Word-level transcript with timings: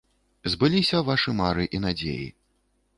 Збыліся 0.53 1.03
вашы 1.11 1.37
мары 1.43 1.69
і 1.77 1.85
надзеі. 1.87 2.27